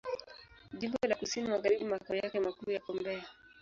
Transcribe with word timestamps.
Jimbo 0.79 0.97
la 1.07 1.15
Kusini 1.15 1.47
Magharibi 1.47 1.85
Makao 1.85 2.15
yake 2.15 2.39
makuu 2.39 2.71
yako 2.71 2.93
Mbeya. 2.93 3.25